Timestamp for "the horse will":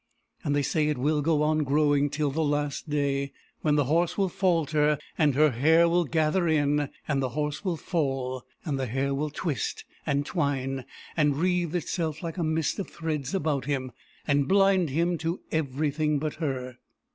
3.75-4.29, 7.21-7.77